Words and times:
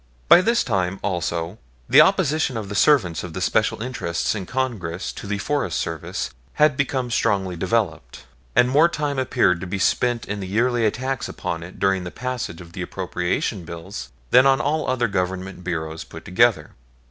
By 0.27 0.41
this 0.41 0.63
time, 0.63 0.99
also, 1.03 1.59
the 1.87 2.01
opposition 2.01 2.57
of 2.57 2.69
the 2.69 2.73
servants 2.73 3.23
of 3.23 3.33
the 3.33 3.39
special 3.39 3.83
interests 3.83 4.33
in 4.33 4.47
Congress 4.47 5.13
to 5.13 5.27
the 5.27 5.37
Forest 5.37 5.77
Service 5.79 6.31
had 6.53 6.75
become 6.75 7.11
strongly 7.11 7.55
developed, 7.55 8.25
and 8.55 8.67
more 8.67 8.89
time 8.89 9.19
appeared 9.19 9.61
to 9.61 9.67
be 9.67 9.77
spent 9.77 10.25
in 10.27 10.39
the 10.39 10.47
yearly 10.47 10.87
attacks 10.87 11.29
upon 11.29 11.61
it 11.61 11.77
during 11.77 12.03
the 12.03 12.09
passage 12.09 12.61
of 12.61 12.73
the 12.73 12.81
appropriation 12.81 13.63
bills 13.63 14.09
than 14.31 14.47
on 14.47 14.59
all 14.59 14.87
other 14.89 15.07
Government 15.07 15.63
Bureaus 15.63 16.03
put 16.03 16.25
together. 16.25 16.71